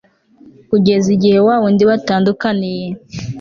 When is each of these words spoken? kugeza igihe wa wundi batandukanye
kugeza 0.69 1.07
igihe 1.15 1.37
wa 1.47 1.55
wundi 1.61 1.83
batandukanye 1.89 2.71